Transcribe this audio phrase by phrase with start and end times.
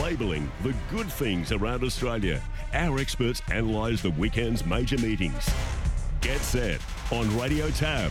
[0.00, 2.42] Labelling the good things around Australia.
[2.72, 5.50] Our experts analyse the weekend's major meetings.
[6.20, 6.80] Get set
[7.10, 8.10] on Radio Tab.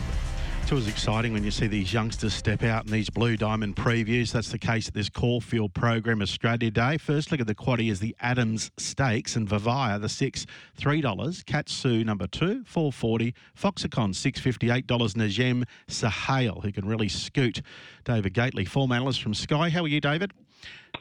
[0.62, 4.30] It's always exciting when you see these youngsters step out in these Blue Diamond previews.
[4.30, 6.98] That's the case at this Caulfield program Australia Day.
[6.98, 10.46] First look at the quaddy is the Adams Stakes and Vivaya, the six,
[10.78, 11.44] $3.
[11.46, 14.84] Katsu, number two, 440 Foxicon, $658.
[14.86, 17.60] Najem Sahale, who can really scoot.
[18.04, 19.68] David Gately, form analyst from Sky.
[19.68, 20.32] How are you, David?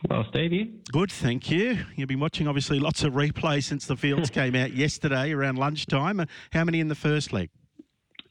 [0.09, 0.73] Well, Stevie.
[0.91, 1.77] Good, thank you.
[1.95, 6.26] You've been watching obviously lots of replays since the fields came out yesterday around lunchtime.
[6.52, 7.49] How many in the first leg?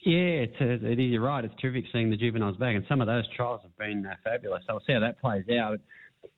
[0.05, 1.11] Yeah, it's, uh, it is.
[1.11, 1.45] You're right.
[1.45, 4.63] It's terrific seeing the juveniles back, and some of those trials have been uh, fabulous.
[4.67, 5.79] So we'll see how that plays out.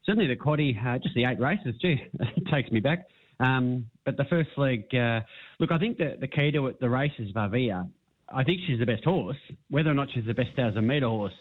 [0.05, 3.07] Certainly the quaddy, uh, just the eight races, gee, it takes me back.
[3.41, 5.21] Um, but the first leg, uh,
[5.59, 7.89] look, I think the, the key to it, the race is Vavia.
[8.29, 9.37] I think she's the best horse.
[9.71, 11.33] Whether or not she's the best thousand metre horse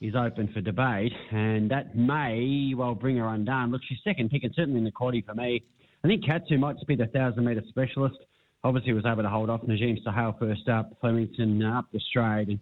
[0.00, 3.70] is open for debate, and that may well bring her undone.
[3.70, 5.62] Look, she's second pick, and certainly in the quaddy for me.
[6.02, 8.16] I think Katsu might just be the thousand metre specialist
[8.64, 12.58] obviously was able to hold off Najem Sahale first up, Flemington up the straight,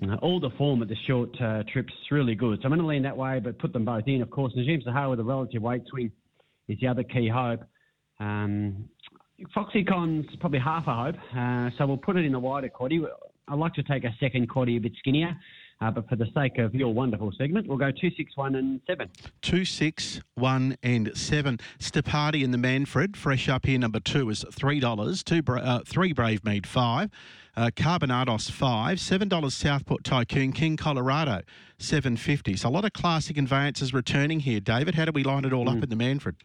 [0.00, 2.58] and all the form at the short uh, trips really good.
[2.60, 4.22] So I'm going to lean that way, but put them both in.
[4.22, 6.10] Of course, Najem Sahale with a relative weight swing
[6.68, 7.60] is the other key hope.
[8.20, 8.88] Um,
[9.54, 13.04] Foxycon's probably half a hope, uh, so we'll put it in the wider quaddy.
[13.48, 15.36] I'd like to take a second quaddy a bit skinnier.
[15.80, 18.80] Uh, but for the sake of your wonderful segment, we'll go two, six, one, and
[18.86, 19.10] seven.
[19.42, 21.58] Two, six, one, and seven.
[21.78, 23.78] Stepati in the Manfred, fresh up here.
[23.78, 25.22] Number two is three dollars.
[25.22, 27.10] Two, uh, three Brave Mead five.
[27.56, 31.42] Uh, Carbonados five, seven dollars Southport Tycoon King Colorado
[31.78, 32.56] seven fifty.
[32.56, 34.60] So a lot of classic conveyances returning here.
[34.60, 35.76] David, how do we line it all mm.
[35.76, 36.36] up in the Manfred?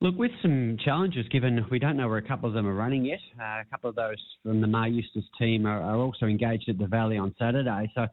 [0.00, 3.04] Look, with some challenges, given we don't know where a couple of them are running
[3.04, 3.18] yet.
[3.38, 6.78] Uh, a couple of those from the Maher Eustace team are, are also engaged at
[6.78, 7.90] the Valley on Saturday.
[7.94, 8.06] So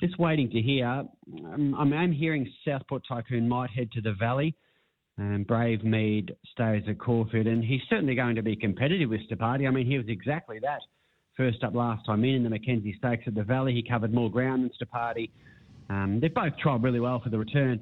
[0.00, 0.86] just waiting to hear.
[0.86, 4.54] Um, I'm, I'm, hearing Southport Tycoon might head to the Valley.
[5.18, 9.68] and Brave Mead stays at Caulfield, and he's certainly going to be competitive with Stepati.
[9.68, 10.80] I mean, he was exactly that.
[11.36, 14.30] First up last time in in the Mackenzie Stakes at the Valley, he covered more
[14.30, 15.30] ground than Stepati.
[15.88, 17.80] Um, they've both tried really well for the return.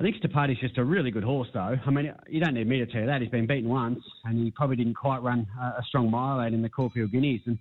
[0.00, 1.74] I think Stepati's just a really good horse, though.
[1.84, 3.20] I mean, you don't need me to tell you that.
[3.20, 6.62] He's been beaten once, and he probably didn't quite run a strong mile out in
[6.62, 7.40] the Caulfield Guineas.
[7.46, 7.58] And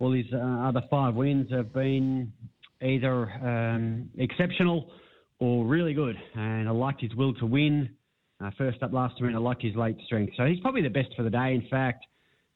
[0.00, 2.32] all his uh, other five wins have been
[2.82, 4.90] either um, exceptional
[5.38, 6.16] or really good.
[6.34, 7.90] And I liked his will to win.
[8.40, 10.34] Uh, first up last time, I liked his late strength.
[10.36, 11.54] So he's probably the best for the day.
[11.54, 12.04] In fact,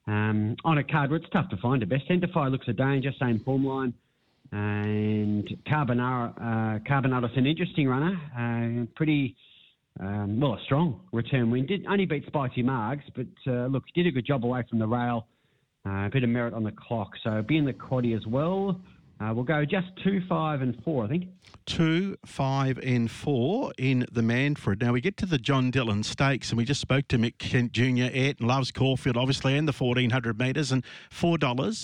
[0.07, 2.09] um, on a card where it's tough to find a best.
[2.09, 3.95] Centify looks a danger, same form line.
[4.53, 9.35] And Carbonara, uh, Carbonado's an interesting runner, uh, pretty
[10.01, 11.67] um, well, a strong return win.
[11.67, 14.87] Did only beat Spicy Marks, but uh, look, did a good job away from the
[14.87, 15.27] rail.
[15.85, 18.81] Uh, a bit of merit on the clock, so be in the quaddy as well.
[19.23, 21.27] Uh, we'll go just two, five, and four, I think.
[21.65, 24.81] Two, five, and four in the Manfred.
[24.81, 27.73] Now we get to the John Dillon Stakes, and we just spoke to Mick Kent
[27.73, 28.11] Jr.
[28.13, 31.37] Ayrton loves Caulfield, obviously, and the 1400 metres, and $4.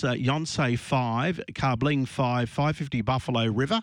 [0.03, 3.81] Uh, Yonsei 5, Carbling 5, 550 Buffalo River,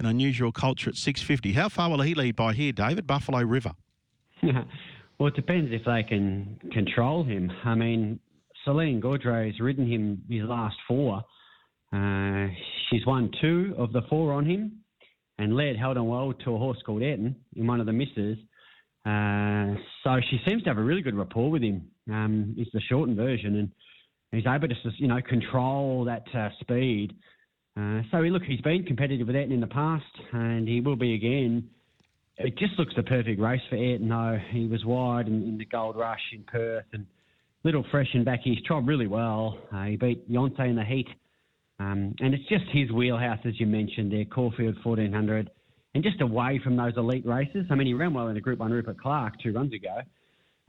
[0.00, 1.52] an unusual culture at 650.
[1.52, 3.06] How far will he lead by here, David?
[3.06, 3.74] Buffalo River.
[4.42, 7.52] well, it depends if they can control him.
[7.64, 8.18] I mean,
[8.64, 11.22] Celine Gaudray's ridden him his last four.
[11.92, 12.48] Uh,
[12.90, 14.80] she's won two of the four on him
[15.38, 18.38] and led held on well to a horse called Ayrton in one of the misses.
[19.06, 21.86] Uh, so she seems to have a really good rapport with him.
[22.10, 23.70] Um, it's the shortened version, and
[24.32, 27.14] he's able to you know control that uh, speed.
[27.78, 31.14] Uh, so look, he's been competitive with Ayrton in the past, and he will be
[31.14, 31.68] again.
[32.36, 34.38] It just looks the perfect race for Ayrton, though.
[34.50, 37.06] He was wide in, in the Gold Rush in Perth, and
[37.64, 38.40] little fresh and back.
[38.42, 39.58] He's trod really well.
[39.72, 41.08] Uh, he beat Yonsei in the heat
[41.80, 45.50] um, and it's just his wheelhouse, as you mentioned there, Caulfield 1400,
[45.94, 47.66] and just away from those elite races.
[47.70, 50.00] I mean, he ran well in a Group 1 Rupert Clarke two runs ago.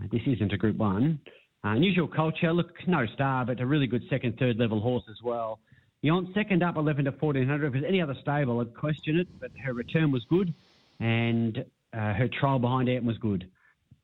[0.02, 1.20] Uh, this isn't a Group 1.
[1.66, 5.18] Uh, unusual culture, look, no star, but a really good second, third level horse as
[5.24, 5.60] well.
[6.02, 7.66] Beyond second up 11 to 1400.
[7.66, 10.54] If there's any other stable, I'd question it, but her return was good,
[11.00, 11.58] and
[11.94, 13.50] uh, her trial behind Ayrton was good.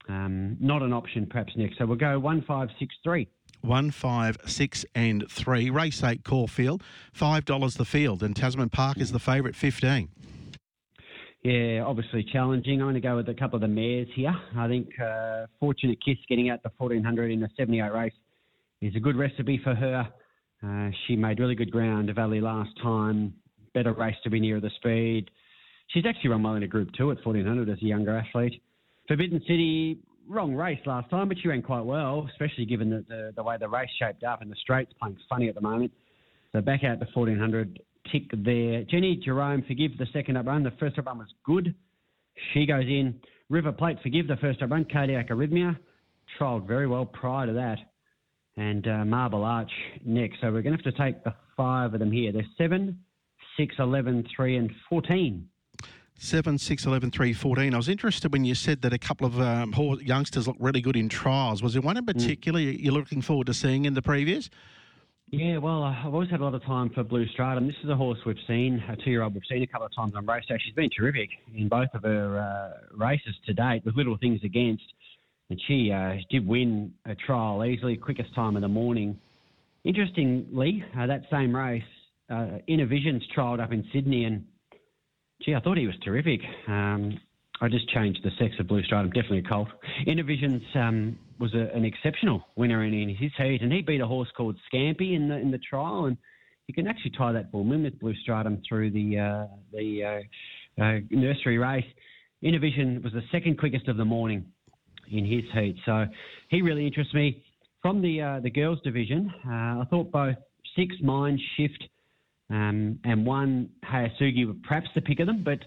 [0.09, 1.77] Um, not an option perhaps next.
[1.77, 3.27] So we'll go 1563
[3.65, 5.69] one, five, six, and three.
[5.69, 6.83] Race eight, Caulfield,
[7.13, 10.09] five dollars the field, and Tasman Park is the favourite, fifteen.
[11.45, 12.81] Yeah, obviously challenging.
[12.81, 14.33] I'm going to go with a couple of the mares here.
[14.57, 18.13] I think uh, Fortunate Kiss getting out the 1400 in the 78 race
[18.81, 20.07] is a good recipe for her.
[20.63, 23.31] Uh, she made really good ground at Valley last time.
[23.75, 25.29] Better race to be nearer the speed.
[25.89, 28.59] She's actually run well in a Group 2 at 1400 as a younger athlete.
[29.07, 33.33] Forbidden City, wrong race last time, but she ran quite well, especially given the, the,
[33.35, 35.91] the way the race shaped up and the straight's playing funny at the moment.
[36.51, 37.79] So back out the 1400
[38.11, 38.83] tick there.
[38.83, 40.63] Jenny Jerome, forgive the second up run.
[40.63, 41.75] The first up run was good.
[42.53, 43.15] She goes in.
[43.49, 45.77] River Plate Forgive, the first up run, Cardiac Arrhythmia,
[46.39, 47.77] trialled very well prior to that.
[48.57, 49.71] And uh, Marble Arch
[50.03, 50.37] next.
[50.41, 52.31] So we're going to have to take the five of them here.
[52.31, 52.97] They're 7,
[53.57, 55.47] 6, 11, 3, and 14.
[56.17, 57.73] 7, 6, 11, 3, 14.
[57.73, 60.95] I was interested when you said that a couple of um, youngsters look really good
[60.95, 61.61] in trials.
[61.61, 62.81] Was there one in particular mm.
[62.81, 64.49] you're looking forward to seeing in the previews?
[65.31, 67.67] Yeah, well, I've always had a lot of time for Blue Stratum.
[67.67, 70.25] This is a horse we've seen, a two-year-old we've seen a couple of times on
[70.25, 70.57] race day.
[70.63, 74.83] She's been terrific in both of her uh, races to date, with little things against.
[75.49, 79.19] And she uh, did win a trial easily, quickest time of the morning.
[79.83, 81.83] Interestingly, uh, that same race,
[82.29, 84.45] uh, Inner Visions trialled up in Sydney, and
[85.43, 86.41] gee, I thought he was terrific.
[86.67, 87.19] Um,
[87.61, 89.69] I just changed the sex of Blue Stratum, definitely a colt.
[90.05, 94.07] Intervisions um, was a, an exceptional winner in, in, his heat, and he beat a
[94.07, 96.17] horse called Scampy in the in the trial, and
[96.67, 100.03] you can actually tie that bull with Blue Stratum through the uh, the
[100.79, 101.85] uh, uh, nursery race.
[102.41, 104.45] Innovision was the second quickest of the morning
[105.11, 106.05] in his heat, so
[106.49, 107.43] he really interests me.
[107.81, 110.35] From the uh, the girls division, uh, I thought both
[110.75, 111.83] Six Mind Shift
[112.49, 115.59] um, and one Hayasugi were perhaps the pick of them, but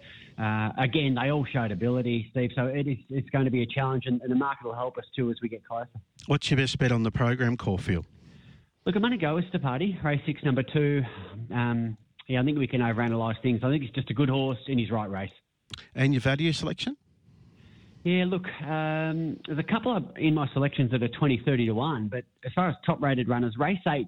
[0.43, 2.51] uh, again, they all showed ability, Steve.
[2.55, 4.97] So it is, it's going to be a challenge, and, and the market will help
[4.97, 5.89] us too as we get closer.
[6.27, 8.07] What's your best bet on the program, Caulfield?
[8.87, 11.03] Look, I'm going to go with Stapati, race six, number two.
[11.53, 11.97] Um,
[12.29, 13.61] yeah, I think we can overanalyze things.
[13.65, 15.31] I think it's just a good horse in his right race.
[15.95, 16.97] And your value selection?
[18.05, 21.73] Yeah, look, um, there's a couple of in my selections that are 20, 30 to
[21.73, 24.07] 1, but as far as top rated runners, race eight,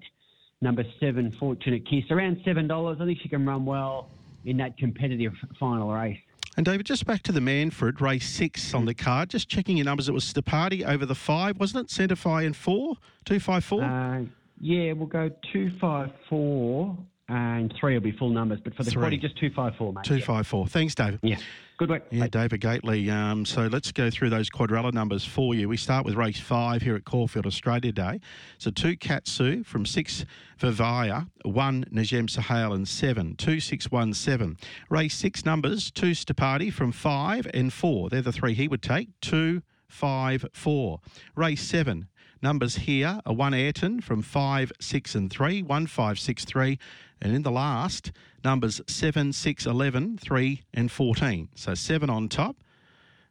[0.61, 3.01] number seven, Fortunate Kiss, around $7.
[3.01, 4.09] I think she can run well
[4.45, 6.19] in that competitive final race.
[6.57, 9.29] And David, just back to the Manfred race six on the card.
[9.29, 10.09] Just checking your numbers.
[10.09, 11.93] It was Stapati over the five, wasn't it?
[11.93, 13.83] Centify and four, two five four.
[13.83, 14.23] Uh,
[14.59, 16.97] yeah, we'll go two five four
[17.31, 18.59] and three will be full numbers.
[18.61, 19.17] But for the three.
[19.17, 20.03] just two five four, mate.
[20.03, 20.43] Two yeah.
[20.67, 21.21] Thanks, David.
[21.23, 21.37] Yeah.
[21.77, 22.03] Good work.
[22.11, 23.09] Yeah, David Gately.
[23.09, 25.69] Um, so let's go through those quadrella numbers for you.
[25.69, 28.19] We start with race five here at Caulfield Australia Day.
[28.57, 30.25] So two Katsu from six
[30.59, 34.57] Vivaya, one Najem Sahale and seven, two six one seven.
[34.89, 38.09] Race six numbers, two Stapati from five and four.
[38.09, 39.07] They're the three he would take.
[39.21, 40.99] Two, five, four.
[41.35, 42.09] Race seven,
[42.43, 46.79] Numbers here are one Ayrton from 5, 6 and 3, 1, 5, 6, 3.
[47.21, 48.11] And in the last,
[48.43, 51.49] numbers 7, 6, 11, 3 and 14.
[51.55, 52.57] So 7 on top.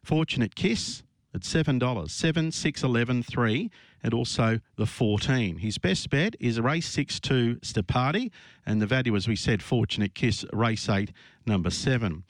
[0.03, 1.03] Fortunate Kiss
[1.33, 3.71] at $7, 7, 6, 11, 3
[4.03, 5.57] and also the 14.
[5.57, 8.31] His best bet is race 6 2 Stapati
[8.65, 11.11] and the value, as we said, Fortunate Kiss, race 8,
[11.45, 12.23] number 7.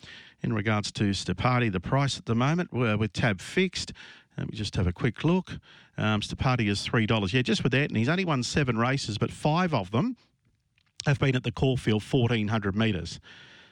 [0.44, 3.94] In regards to Stapati, the price at the moment, with tab fixed,
[4.38, 5.52] let me just have a quick look.
[5.98, 7.31] Um, Stapati is $3.
[7.31, 10.18] Yeah, just with that, and he's only won seven races, but five of them
[11.06, 13.19] have been at the Caulfield 1400 metres.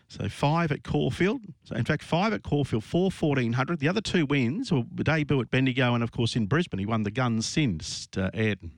[0.08, 1.42] So five at Caulfield.
[1.64, 3.80] So in fact, five at Caulfield, four 1400.
[3.80, 6.80] The other two wins were debut at Bendigo and, of course, in Brisbane.
[6.80, 8.72] He won the guns since to uh, Ayrton.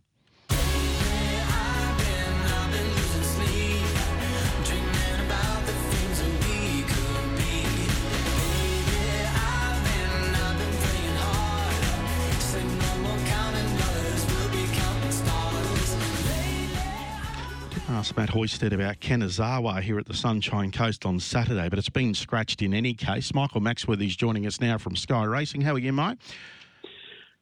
[18.02, 22.16] Asked Matt Hoysted about Kanazawa here at the Sunshine Coast on Saturday, but it's been
[22.16, 23.32] scratched in any case.
[23.32, 25.62] Michael Maxworthy is joining us now from Sky Racing.
[25.62, 26.18] How are you, mate?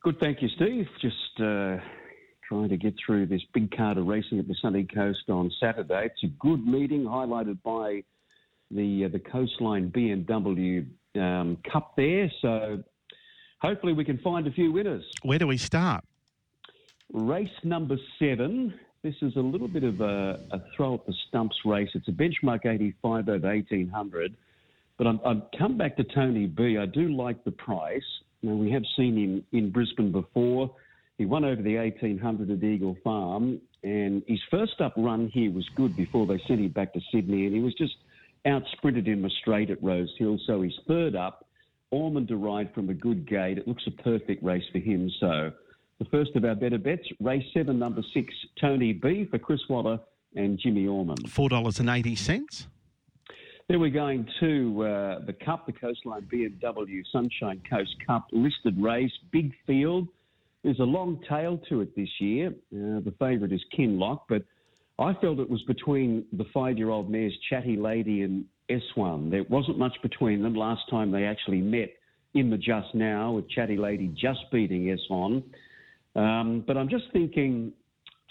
[0.03, 0.85] Good, thank you, Steve.
[0.99, 1.77] Just uh,
[2.45, 6.07] trying to get through this big card of racing at the Sunny Coast on Saturday.
[6.07, 8.03] It's a good meeting highlighted by
[8.69, 10.85] the uh, the Coastline BMW
[11.15, 12.29] um, Cup there.
[12.41, 12.83] So
[13.61, 15.05] hopefully we can find a few winners.
[15.21, 16.03] Where do we start?
[17.13, 21.55] Race number seven this is a little bit of a, a throw at the stumps
[21.65, 21.89] race.
[21.93, 24.35] It's a benchmark 85 over 1800.
[24.97, 26.77] But i have come back to Tony B.
[26.77, 28.03] I do like the price.
[28.41, 30.75] Now, we have seen him in Brisbane before.
[31.17, 35.67] He won over the 1800 at Eagle Farm, and his first up run here was
[35.75, 37.95] good before they sent him back to Sydney, and he was just
[38.45, 40.39] out sprinted in a straight at Rose Hill.
[40.47, 41.45] So his third up,
[41.91, 43.57] Orman derived from a good gate.
[43.57, 45.09] It looks a perfect race for him.
[45.19, 45.51] So
[45.99, 49.99] the first of our better bets, race seven, number six, Tony B for Chris Waller
[50.35, 51.17] and Jimmy Orman.
[51.17, 52.67] $4.80.
[53.67, 59.11] Then we're going to uh, the Cup, the Coastline BMW Sunshine Coast Cup listed race,
[59.31, 60.07] big field.
[60.63, 62.47] There's a long tail to it this year.
[62.47, 64.43] Uh, the favourite is Kinlock, but
[64.97, 69.29] I felt it was between the five-year-old mares Chatty Lady and S1.
[69.29, 71.89] There wasn't much between them last time they actually met
[72.33, 75.43] in the Just Now with Chatty Lady just beating S1.
[76.15, 77.71] Um, but I'm just thinking,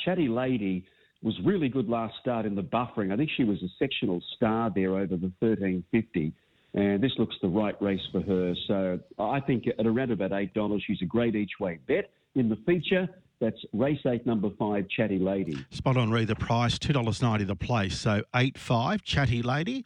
[0.04, 0.84] Chatty Lady
[1.22, 3.12] was really good last start in the buffering.
[3.12, 6.32] I think she was a sectional star there over the 1350.
[6.74, 8.54] And this looks the right race for her.
[8.66, 12.10] So I think at around about $8, she's a great each way bet.
[12.34, 13.08] In the feature,
[13.40, 15.56] that's race eight, number five, Chatty Lady.
[15.70, 17.98] Spot on, read the price, $2.90 the place.
[17.98, 19.84] So 8 5, Chatty Lady.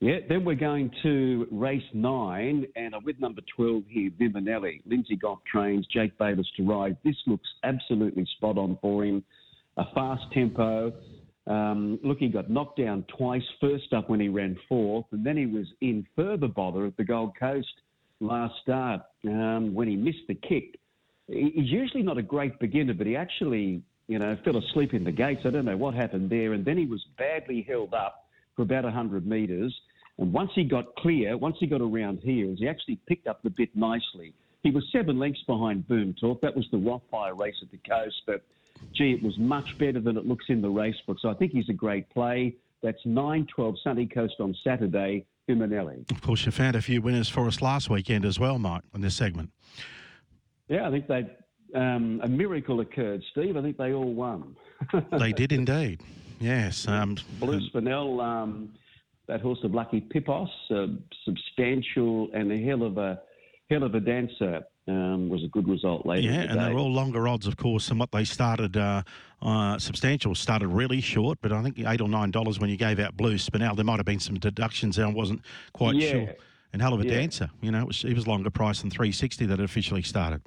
[0.00, 4.80] Yeah, then we're going to race nine, and I'm with number 12 here, Viminelli.
[4.86, 6.96] Lindsay Goff trains, Jake Bayliss to ride.
[7.04, 9.22] This looks absolutely spot on for him.
[9.76, 10.94] A fast tempo.
[11.46, 13.42] Um, look, he got knocked down twice.
[13.60, 17.04] First up when he ran fourth, and then he was in further bother at the
[17.04, 17.68] Gold Coast
[18.20, 20.78] last start um, when he missed the kick.
[21.28, 25.12] He's usually not a great beginner, but he actually, you know, fell asleep in the
[25.12, 25.42] gates.
[25.44, 28.84] I don't know what happened there, and then he was badly held up for about
[28.84, 29.74] 100 metres.
[30.20, 33.50] And once he got clear, once he got around here, he actually picked up the
[33.50, 34.34] bit nicely.
[34.62, 36.42] He was seven lengths behind Boom Talk.
[36.42, 38.42] That was the Rothfire race at the coast, but
[38.94, 41.16] gee, it was much better than it looks in the racebook.
[41.20, 42.54] So I think he's a great play.
[42.82, 46.10] That's 9 12 Sunny Coast on Saturday, Viminelli.
[46.10, 49.00] Of course, you found a few winners for us last weekend as well, Mike, in
[49.00, 49.50] this segment.
[50.68, 51.30] Yeah, I think they
[51.74, 53.56] um, a miracle occurred, Steve.
[53.56, 54.56] I think they all won.
[55.18, 56.02] they did indeed.
[56.40, 56.86] Yes.
[56.88, 58.70] Um, Blue Spinel, um,
[59.30, 60.86] that horse of Lucky Pipos, uh,
[61.24, 63.20] substantial and a hell of a
[63.70, 64.62] hell of a dancer.
[64.88, 66.26] Um, was a good result later.
[66.26, 68.76] Yeah, the and they're all longer odds, of course, than what they started.
[68.76, 69.02] Uh,
[69.40, 72.98] uh, substantial started really short, but I think eight or nine dollars when you gave
[72.98, 73.76] out Blue Spinel.
[73.76, 75.06] There might have been some deductions there.
[75.06, 76.10] I wasn't quite yeah.
[76.10, 76.28] sure.
[76.72, 77.20] And hell of a Yeah.
[77.20, 80.02] dancer, you know, it was, it was longer price than three sixty that it officially
[80.02, 80.40] started.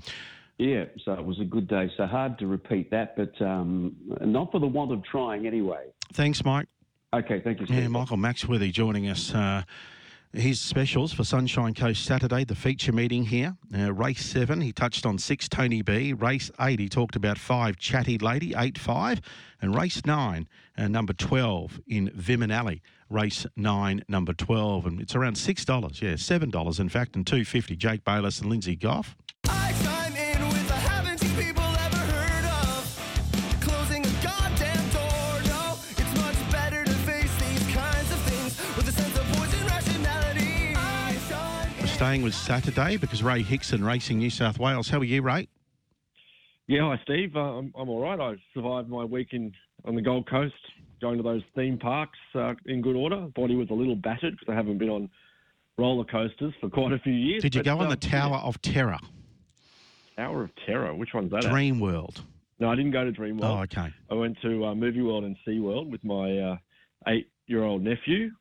[0.57, 1.89] Yeah, so it was a good day.
[1.95, 5.85] So hard to repeat that, but um, not for the want of trying anyway.
[6.13, 6.67] Thanks, Mike.
[7.13, 7.67] Okay, thank you.
[7.67, 7.77] Steve.
[7.77, 9.33] Yeah, Michael Maxworthy joining us.
[9.33, 9.61] Uh,
[10.33, 13.55] his specials for Sunshine Coast Saturday, the feature meeting here.
[13.77, 16.13] Uh, race seven, he touched on six, Tony B.
[16.13, 19.21] Race eight, he talked about five, Chatty Lady, eight five.
[19.61, 22.81] And race nine, uh, number 12 in Viminelli.
[23.11, 24.87] Race nine, number 12.
[24.87, 29.15] And it's around $6, yeah, $7 in fact, and 250 Jake Bayliss and Lindsay Goff.
[41.93, 44.89] Staying with Saturday because Ray Hickson Racing New South Wales.
[44.89, 45.47] How are you, Ray?
[46.65, 47.35] Yeah, hi Steve.
[47.35, 48.19] Uh, I'm, I'm all right.
[48.19, 49.53] I survived my week in
[49.85, 50.55] on the Gold Coast,
[51.01, 53.27] going to those theme parks uh, in good order.
[53.35, 55.07] Body was a little battered because I haven't been on
[55.77, 57.43] roller coasters for quite a few years.
[57.43, 58.99] Did you go on uh, the Tower of Terror,
[60.15, 60.95] Tower of Terror?
[60.95, 61.45] Which one's that?
[61.45, 61.51] at?
[61.51, 62.23] Dream World?
[62.59, 63.59] No, I didn't go to Dream World.
[63.59, 63.93] Oh, okay.
[64.09, 66.57] I went to uh, Movie World and Sea World with my uh,
[67.07, 68.31] eight-year-old nephew.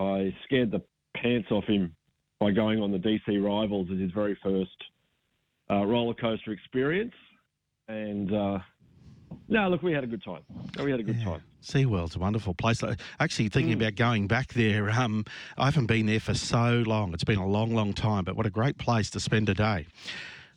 [0.00, 0.82] I scared the
[1.16, 1.94] pants off him
[2.40, 4.70] by going on the DC Rivals as his very first
[5.70, 7.14] uh, roller coaster experience.
[7.88, 8.58] And uh,
[9.48, 10.42] no, look, we had a good time.
[10.82, 11.42] We had a good time.
[11.62, 12.82] SeaWorld's a wonderful place.
[13.18, 15.24] Actually, thinking about going back there, um,
[15.56, 17.12] I haven't been there for so long.
[17.12, 19.86] It's been a long, long time, but what a great place to spend a day.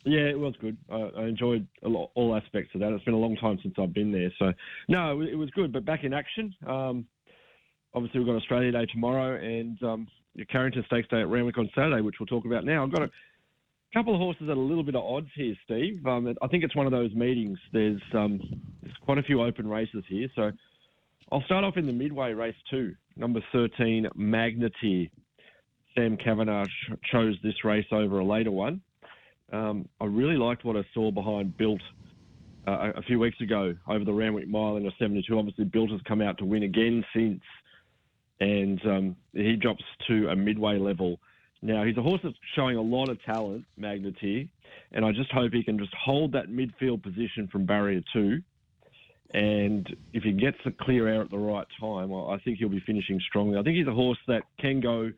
[0.04, 0.76] Yeah, it was good.
[0.90, 2.92] I, I enjoyed a lot, all aspects of that.
[2.92, 4.52] It's been a long time since I've been there, so
[4.88, 5.72] no, it, it was good.
[5.72, 6.54] But back in action.
[6.66, 7.06] Um,
[7.94, 10.08] obviously, we've got Australia Day tomorrow, and um,
[10.50, 12.82] Carrington Stakes Day at Randwick on Saturday, which we'll talk about now.
[12.82, 13.10] I've got a
[13.94, 16.04] couple of horses at a little bit of odds here, Steve.
[16.06, 17.58] Um, I think it's one of those meetings.
[17.72, 18.40] There's um,
[18.82, 20.50] there's quite a few open races here, so
[21.30, 25.10] I'll start off in the midway race two, number 13, Magneteer.
[25.94, 28.80] Sam Kavanagh ch- chose this race over a later one.
[29.52, 31.82] Um, I really liked what I saw behind Built
[32.66, 35.38] uh, a few weeks ago over the Randwick Mile in a 72.
[35.38, 37.40] Obviously, Built has come out to win again since,
[38.42, 41.20] and um, he drops to a midway level.
[41.62, 44.48] Now, he's a horse that's showing a lot of talent, Magneteer,
[44.90, 48.42] and I just hope he can just hold that midfield position from barrier two.
[49.32, 52.82] And if he gets the clear air at the right time, I think he'll be
[52.84, 53.58] finishing strongly.
[53.58, 55.12] I think he's a horse that can go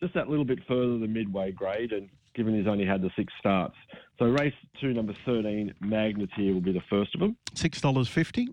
[0.00, 3.32] just that little bit further than midway grade, and given he's only had the six
[3.38, 3.76] starts.
[4.18, 7.36] So race two, number 13, Magneteer will be the first of them.
[7.54, 8.48] $6.50?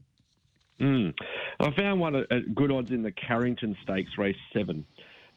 [0.79, 1.13] Mm.
[1.59, 4.85] I found one at, good odds in the Carrington Stakes, race seven.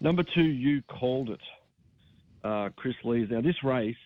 [0.01, 1.41] Number two, you called it,
[2.45, 3.29] uh, Chris Lees.
[3.31, 3.97] Now, this race,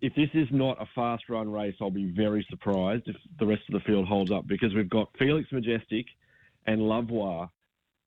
[0.00, 3.62] if this is not a fast run race, I'll be very surprised if the rest
[3.68, 6.06] of the field holds up because we've got Felix Majestic
[6.66, 7.48] and Lavoie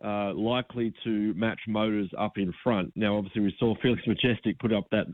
[0.03, 2.91] uh, likely to match motors up in front.
[2.95, 5.07] Now, obviously, we saw Felix Majestic put up that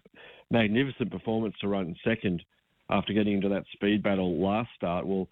[0.52, 2.44] magnificent performance to run second
[2.90, 5.06] after getting into that speed battle last start.
[5.08, 5.28] Well,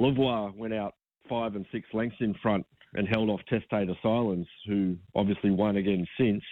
[0.00, 0.94] Lavoie went out
[1.28, 6.06] five and six lengths in front and held off Testator Silence, who obviously won again
[6.18, 6.42] since.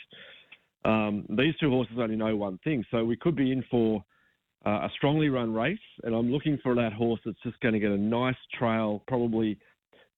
[0.84, 4.04] Um, these two horses only know one thing, so we could be in for
[4.64, 7.80] uh, a strongly run race, and I'm looking for that horse that's just going to
[7.80, 9.58] get a nice trail, probably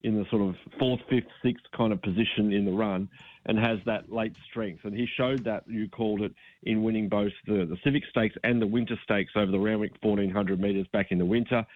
[0.03, 3.09] in the sort of fourth, fifth, sixth kind of position in the run
[3.47, 4.85] and has that late strength.
[4.85, 6.33] And he showed that, you called it,
[6.63, 10.59] in winning both the, the Civic Stakes and the Winter Stakes over the Randwick 1400
[10.59, 11.67] metres back in the winter.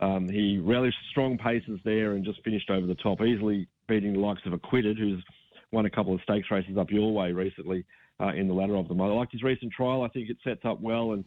[0.00, 4.20] Um, he relished strong paces there and just finished over the top, easily beating the
[4.20, 5.22] likes of Acquitted, who's
[5.70, 7.84] won a couple of stakes races up your way recently
[8.20, 9.00] uh, in the latter of them.
[9.00, 10.02] I like his recent trial.
[10.02, 11.24] I think it sets up well, and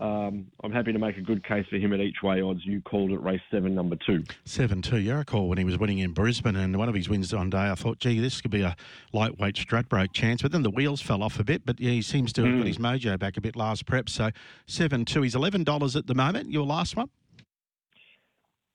[0.00, 2.64] um, I'm happy to make a good case for him at each way odds.
[2.64, 4.24] You called it race seven, number two.
[4.44, 4.98] Seven two.
[4.98, 7.70] You recall when he was winning in Brisbane, and one of his wins on day,
[7.70, 8.76] I thought, gee, this could be a
[9.12, 10.42] lightweight Stradbroke chance.
[10.42, 11.64] But then the wheels fell off a bit.
[11.64, 14.08] But yeah, he seems to have got his mojo back a bit last prep.
[14.08, 14.30] So
[14.66, 15.22] seven two.
[15.22, 16.50] He's eleven dollars at the moment.
[16.50, 17.08] Your last one.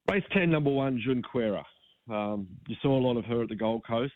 [0.10, 1.64] Race 10, number one, Junquera.
[2.10, 4.14] Um, you saw a lot of her at the Gold Coast,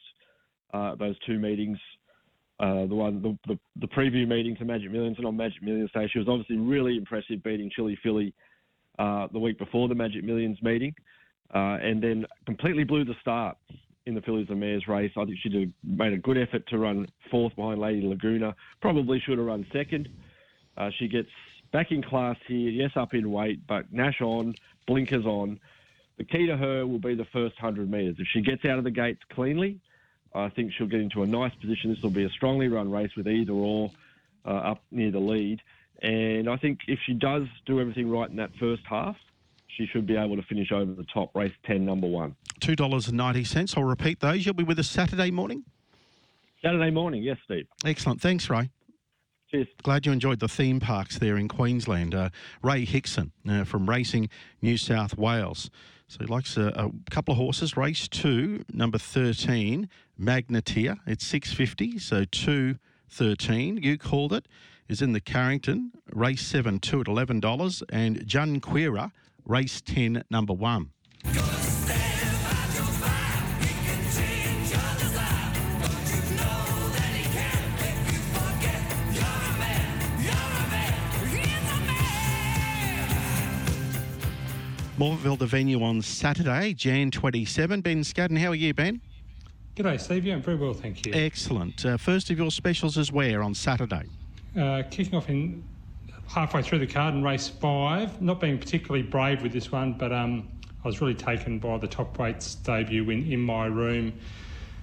[0.74, 1.78] uh, those two meetings.
[2.60, 5.92] Uh, the one, the, the, the preview meeting to Magic Millions and on Magic Millions
[5.92, 8.34] Day, she was obviously really impressive, beating Chili Philly
[8.98, 10.96] uh, the week before the Magic Millions meeting,
[11.54, 13.56] uh, and then completely blew the start
[14.08, 15.12] in the Fillies and Mares race.
[15.16, 18.56] I think she did, made a good effort to run fourth behind Lady Laguna.
[18.82, 20.10] Probably should have run second.
[20.76, 21.30] Uh, she gets
[21.72, 24.56] back in class here, yes, up in weight, but Nash on,
[24.88, 25.60] blinkers on.
[26.18, 28.16] The key to her will be the first 100 metres.
[28.20, 29.80] If she gets out of the gates cleanly,
[30.36, 31.92] I think she'll get into a nice position.
[31.92, 33.92] This will be a strongly run race with either or
[34.46, 35.62] uh, up near the lead.
[36.02, 39.16] And I think if she does do everything right in that first half,
[39.78, 42.36] she should be able to finish over the top, race 10, number one.
[42.60, 43.76] Two dollars and ninety cents.
[43.76, 44.46] I'll repeat those.
[44.46, 45.64] You'll be with us Saturday morning.
[46.64, 47.68] Saturday morning, yes, Steve.
[47.84, 48.22] Excellent.
[48.22, 48.70] Thanks, Ray.
[49.52, 49.68] Cheers.
[49.82, 52.16] Glad you enjoyed the theme parks there in Queensland.
[52.16, 52.30] Uh,
[52.62, 54.30] Ray Hickson uh, from Racing
[54.62, 55.70] New South Wales.
[56.14, 57.76] So he likes a, a couple of horses.
[57.76, 60.98] Race two, number 13, Magneteer.
[61.08, 63.78] It's 650, so 213.
[63.78, 64.48] You called it.
[64.88, 65.92] Is in the Carrington.
[66.12, 67.84] Race 7, 2 at $11.
[67.90, 69.12] And Junquera,
[69.44, 70.92] race 10, number 1.
[84.98, 87.82] Morphettville, the venue on Saturday, Jan 27.
[87.82, 89.02] Ben Scadden, how are you, Ben?
[89.76, 90.24] G'day, Steve.
[90.24, 91.14] Yeah, I'm very well, thank you.
[91.16, 91.84] Excellent.
[91.84, 94.04] Uh, first of your specials is where on Saturday?
[94.56, 95.64] Uh, kicking off in
[96.28, 98.22] halfway through the card in race five.
[98.22, 100.48] Not being particularly brave with this one, but um,
[100.84, 104.14] I was really taken by the top weights debut in In My Room.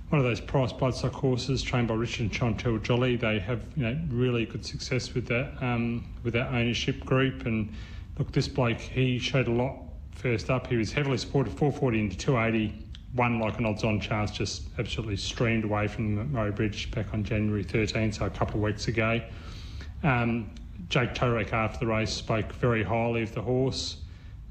[0.08, 3.14] One of those price bloodstock horses trained by Richard and Chantelle Jolly.
[3.14, 7.46] They have you know really good success with that um, with that ownership group.
[7.46, 7.72] And
[8.18, 10.66] look, this bloke he showed a lot first up.
[10.66, 12.86] He was heavily supported 440 into 280.
[13.14, 17.24] Won like an odds-on chance, just absolutely streamed away from the Murray Bridge back on
[17.24, 19.20] January 13, so a couple of weeks ago.
[20.04, 20.50] Um,
[20.88, 23.96] Jake Toeroek after the race spoke very highly of the horse.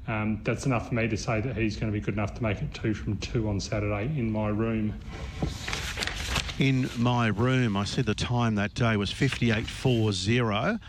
[0.08, 2.42] Um, that's enough for me to say that he's going to be good enough to
[2.42, 4.94] make it two from two on Saturday in my room.
[6.58, 10.80] In my room, I see the time that day was 58.40.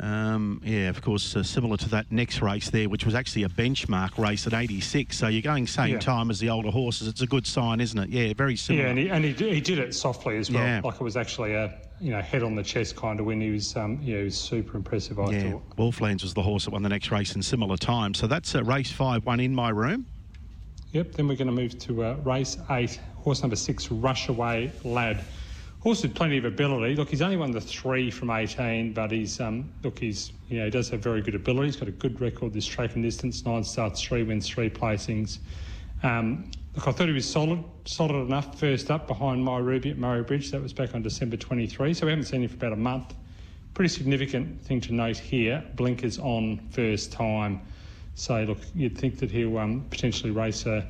[0.00, 3.48] Um, yeah, of course, uh, similar to that next race there, which was actually a
[3.48, 5.16] benchmark race at 86.
[5.16, 5.98] So you're going same Yeah.
[6.00, 7.08] time as the older horses.
[7.08, 8.08] It's a good sign, isn't it?
[8.10, 8.84] Yeah, very similar.
[8.84, 10.64] Yeah, and he, and he, he did it softly as well.
[10.64, 10.80] Yeah.
[10.82, 13.40] Like it was actually a you know head on the chest kind of win.
[13.40, 15.18] He was um, yeah, he was super impressive.
[15.18, 15.34] I thought.
[15.34, 15.76] Yeah, thought.
[15.76, 18.14] Wolflands was the horse that won the next race in similar time.
[18.14, 20.06] So that's uh, race five, one in my room.
[20.92, 21.12] Yep.
[21.12, 25.24] Then we're going to move to uh, race eight, horse number six, Rushaway Lad.
[25.84, 26.96] Horse with plenty of ability.
[26.96, 30.64] Look, he's only won the three from 18, but he's um, look, he's you know
[30.64, 31.66] he does have very good ability.
[31.66, 33.44] He's got a good record this track and distance.
[33.44, 35.40] Nine starts, three wins, three placings.
[36.02, 39.98] Um, look, I thought he was solid, solid enough first up behind My Ruby at
[39.98, 40.50] Murray Bridge.
[40.52, 43.12] That was back on December 23, so we haven't seen him for about a month.
[43.74, 47.60] Pretty significant thing to note here: blinkers on first time.
[48.14, 50.86] So look, you'd think that he'll um, potentially race a,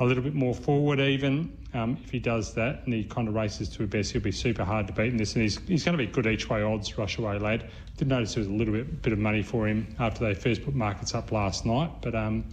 [0.00, 1.56] a little bit more forward even.
[1.74, 4.32] Um, if he does that and he kind of races to a best, he'll be
[4.32, 5.34] super hard to beat in this.
[5.34, 7.68] And he's, he's going to be good each way odds, Rushaway lad.
[7.96, 10.64] Did notice there was a little bit bit of money for him after they first
[10.64, 11.90] put markets up last night.
[12.00, 12.44] But um,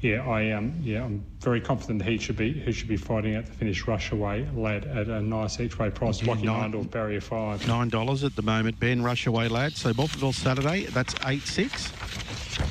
[0.00, 3.46] yeah, I um, yeah, I'm very confident he should be he should be fighting at
[3.46, 3.84] the finish.
[3.84, 6.22] Rushaway lad at a nice each way price.
[6.22, 7.66] Lucky nine- or barrier five.
[7.66, 8.78] Nine dollars at the moment.
[8.78, 9.72] Ben Rushaway lad.
[9.72, 10.84] So Morphettville Saturday.
[10.86, 11.92] That's eight six.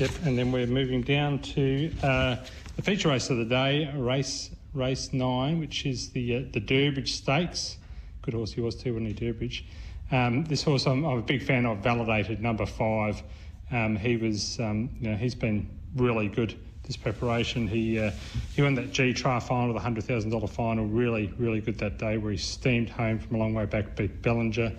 [0.00, 2.36] Yep, and then we're moving down to uh,
[2.76, 7.08] the feature race of the day, race race nine, which is the uh, the Durbridge
[7.08, 7.76] Stakes.
[8.22, 9.64] Good horse he was too, wasn't he, Durbridge?
[10.10, 11.78] Um, this horse I'm, I'm a big fan of.
[11.78, 13.22] Validated number five.
[13.70, 16.58] Um, he was, um, you know, he's been really good
[16.88, 17.68] this preparation.
[17.68, 18.10] He uh,
[18.56, 20.86] he won that G Tri final, the hundred thousand dollar final.
[20.86, 24.20] Really, really good that day, where he steamed home from a long way back, beat
[24.22, 24.72] Bellinger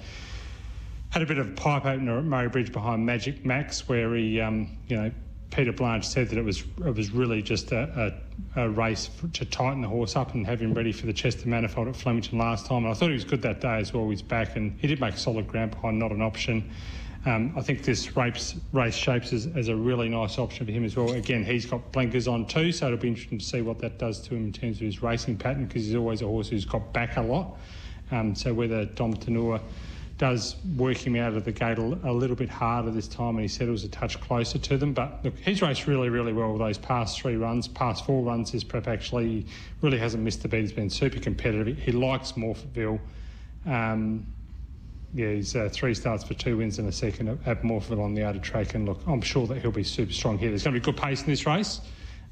[1.10, 4.40] had a bit of a pipe opener at Murray Bridge behind Magic Max, where he,
[4.40, 5.12] um, you know,
[5.50, 8.14] Peter Blanche said that it was it was really just a,
[8.56, 11.14] a, a race f to tighten the horse up and have him ready for the
[11.14, 12.84] Chester Manifold at Flemington last time.
[12.84, 14.08] And I thought he was good that day as well.
[14.10, 16.70] He's back and he did make solid ground behind, not an option.
[17.26, 20.86] Um, I think this race, race shapes as, as, a really nice option for him
[20.86, 21.12] as well.
[21.12, 24.22] Again, he's got blinkers on too, so it'll be interesting to see what that does
[24.22, 26.94] to him in terms of his racing pattern because he's always a horse who's got
[26.94, 27.58] back a lot.
[28.12, 29.60] Um, so whether Dom Tourneur
[30.18, 33.50] does work him out of the gate a, a, little bit harder this time, and
[33.50, 34.94] he was a touch closer to them.
[34.94, 37.68] But look, he's raced really, really well those past three runs.
[37.68, 39.46] Past four runs, his prep actually
[39.82, 40.62] really hasn't missed the beat.
[40.62, 41.78] He's been super competitive.
[41.78, 43.00] He likes Morphettville.
[43.66, 44.26] Um,
[45.14, 48.24] yeah, he's uh, three starts for two wins and a second at Morphettville on the
[48.24, 48.76] outer track.
[48.76, 50.50] And look, I'm sure that he'll be super strong here.
[50.50, 51.82] There's going to be good pace in this race.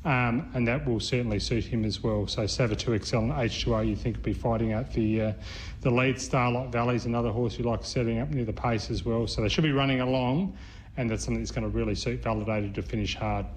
[0.06, 2.28] Um, and that will certainly suit him as well.
[2.28, 5.34] So Sava2 XL and H2O, you think, will be fighting out the uh,
[5.82, 6.22] the lead.
[6.22, 9.28] Starlight Valley's another horse who likes setting up near the pace as well.
[9.28, 10.56] So they should be running along,
[10.96, 13.48] and that's something that's going to really suit Validated to finish hard.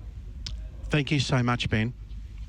[0.88, 1.92] Thank you so much, Ben.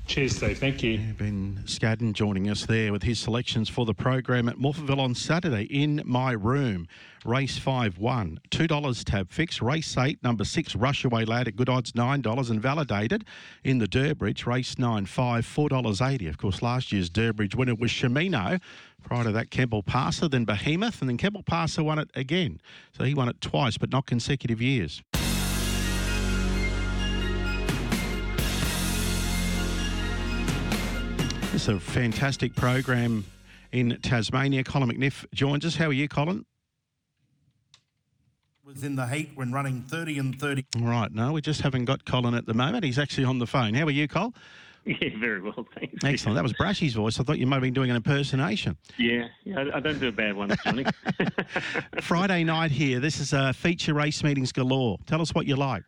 [0.06, 0.58] Cheers, Steve.
[0.58, 0.92] Thank you.
[0.92, 5.14] Yeah, ben Scadden joining us there with his selections for the program at Morphettville on
[5.14, 6.86] Saturday in my room.
[7.24, 9.62] Race 5 1, $2 tab fix.
[9.62, 13.24] Race 8, number 6, Rushaway Lad at good odds, $9 and validated
[13.62, 14.44] in the Durbridge.
[14.44, 16.28] Race 9 5, $4.80.
[16.28, 18.60] Of course, last year's Durbridge winner was Shamino.
[19.02, 22.60] Prior to that, Kemble Passer, then Behemoth, and then Kemble Passer won it again.
[22.96, 25.02] So he won it twice, but not consecutive years.
[31.62, 33.24] It's a fantastic program
[33.70, 34.64] in Tasmania.
[34.64, 35.76] Colin McNiff joins us.
[35.76, 36.44] How are you, Colin?
[38.64, 40.64] Was in the heat when running 30 and 30.
[40.80, 42.82] All right, no, we just haven't got Colin at the moment.
[42.82, 43.74] He's actually on the phone.
[43.74, 44.34] How are you, Col?
[44.84, 46.04] Yeah, very well, thanks.
[46.04, 46.34] Excellent.
[46.34, 47.20] That was Brashy's voice.
[47.20, 48.76] I thought you might have been doing an impersonation.
[48.98, 50.84] Yeah, yeah I don't do a bad one, Johnny.
[52.00, 52.98] Friday night here.
[52.98, 54.98] This is a feature race meetings galore.
[55.06, 55.84] Tell us what you like.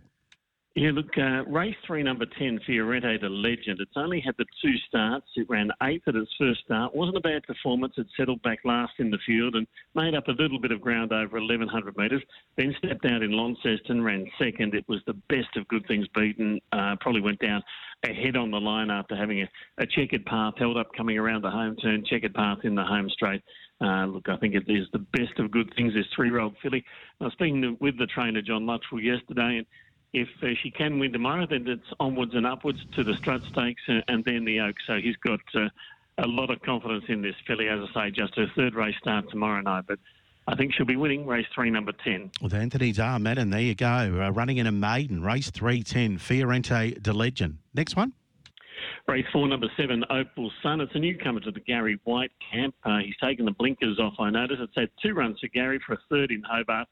[0.76, 3.78] Yeah, look, uh, race three, number 10, Fiorente, the legend.
[3.78, 5.26] It's only had the two starts.
[5.37, 6.92] It ran eighth at its first start.
[6.92, 7.94] Wasn't a bad performance.
[7.96, 11.12] It settled back last in the field and made up a little bit of ground
[11.12, 12.22] over 1,100 metres.
[12.56, 14.74] Then stepped out in Launceston, ran second.
[14.74, 16.60] It was the best of good things beaten.
[16.72, 17.62] Uh, probably went down
[18.02, 21.50] ahead on the line after having a, a, checkered path held up coming around the
[21.50, 23.42] home turn, checkered path in the home straight.
[23.80, 26.84] Uh, look, I think it is the best of good things, this three-year-old filly.
[27.20, 29.66] I was speaking with the trainer, John Luttrell, yesterday, and
[30.14, 33.83] if uh, she can win tomorrow, then it's onwards and upwards to the Strut Stakes
[33.88, 34.83] and, and then the Oaks.
[34.87, 35.68] So he's got uh,
[36.18, 37.68] a lot of confidence in this filly.
[37.68, 39.98] As I say, just her third race start tomorrow night, but.
[40.46, 42.31] I think she'll be winning race three, number 10.
[42.42, 43.87] With Anthony's arm, and there you go.
[43.87, 47.57] Uh, running in a maiden, race 310, Fiorente de Legend.
[47.72, 48.12] Next one.
[49.09, 50.83] Race four, number seven, Opal Sun.
[50.83, 52.74] It's a newcomer to the Gary White camp.
[52.85, 54.59] Uh, he's taken the blinkers off, I notice.
[54.61, 56.88] It's had two runs for Gary for a third in Hobart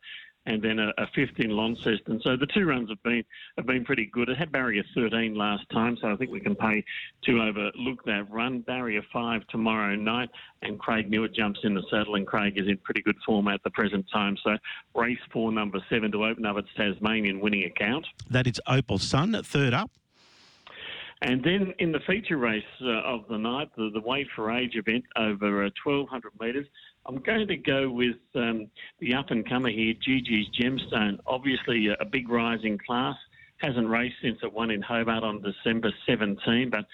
[0.47, 2.21] and then a, a fifth in Launceston.
[2.23, 3.25] So the two runs have been
[3.57, 4.29] have been pretty good.
[4.29, 6.85] It had barrier 13 last time, so I think we can pay
[7.25, 8.61] to overlook that run.
[8.61, 10.31] Barrier five tomorrow night,
[10.63, 13.63] and Craig Newitt jumps in the saddle, and Craig is in pretty good form at
[13.63, 14.37] the present time.
[14.43, 14.57] So
[14.95, 18.07] race four, number seven, to open up its Tasmanian winning account.
[18.31, 19.91] That is Opal Sun, third up.
[21.23, 24.75] And then in the feature race uh, of the night, the, the Wait for Age
[24.75, 26.67] event over uh, 1,200 metres,
[27.07, 31.19] I'm going to go with um, the up and comer here, Gigi's Gemstone.
[31.27, 33.17] Obviously, a, big rising class.
[33.59, 36.85] Hasn't raced since it won in Hobart on December 17, but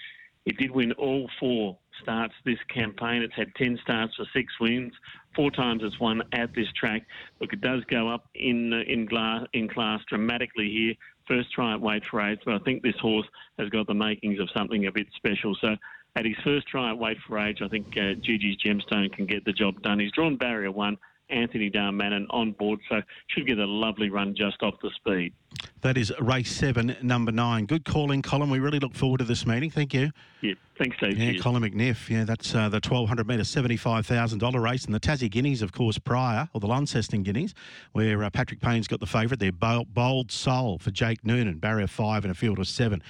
[0.44, 3.22] it did win all four starts this campaign.
[3.22, 4.92] It's had 10 starts for six wins.
[5.34, 7.06] Four times it's won at this track.
[7.40, 9.08] Look, it does go up in uh, in,
[9.52, 10.94] in class dramatically here.
[11.26, 13.26] First try at weight for but I think this horse
[13.58, 15.54] has got the makings of something a bit special.
[15.60, 15.76] So
[16.18, 19.44] at his first try at weight for age, I think uh, Gigi's Gemstone can get
[19.44, 20.00] the job done.
[20.00, 20.98] He's drawn barrier one.
[21.30, 25.32] Anthony Darmanin on board, so should get a lovely run just off the speed.
[25.82, 27.66] That is race seven, number nine.
[27.66, 28.50] Good calling, Colin.
[28.50, 29.70] We really look forward to this meeting.
[29.70, 30.10] Thank you.
[30.40, 31.18] Yeah, thanks, Steve.
[31.18, 31.42] Yeah, Cheers.
[31.42, 32.08] Colin McNiff.
[32.08, 34.84] Yeah, that's uh, the 1200 metre, $75,000 race.
[34.84, 37.54] And the Tassie Guineas, of course, prior, or the Launceston Guineas,
[37.92, 39.52] where uh, Patrick Payne's got the favourite there.
[39.52, 43.02] Bold Soul for Jake Noonan, barrier five in a field of seven.